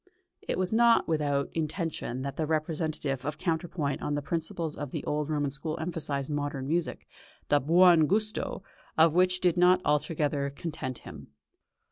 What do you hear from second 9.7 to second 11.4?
altogether content him.